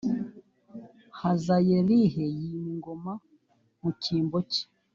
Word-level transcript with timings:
hazayelih 1.19 2.15
yima 2.39 2.65
ingoma 2.73 3.13
mu 3.81 3.89
cyimbo 4.01 4.37
cye 4.51 4.63